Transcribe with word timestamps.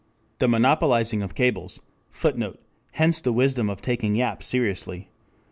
The 0.39 0.47
monopolizing 0.47 1.21
of 1.21 1.35
cables, 1.35 1.79
[Footnote: 2.09 2.59
Hence 2.93 3.21
the 3.21 3.31
wisdom 3.31 3.69
of 3.69 3.83
taking 3.83 4.15
Yap 4.15 4.41
seriously. 4.41 5.09